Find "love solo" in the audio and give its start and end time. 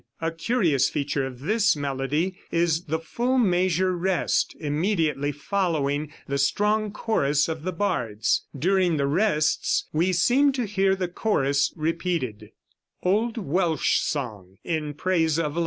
15.45-15.59